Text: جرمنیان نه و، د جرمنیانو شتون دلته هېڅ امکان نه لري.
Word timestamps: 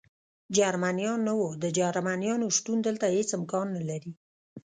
جرمنیان 0.57 1.19
نه 1.27 1.33
و، 1.39 1.41
د 1.63 1.65
جرمنیانو 1.79 2.47
شتون 2.57 2.77
دلته 2.87 3.05
هېڅ 3.15 3.29
امکان 3.39 3.67
نه 3.75 3.81
لري. 3.89 4.11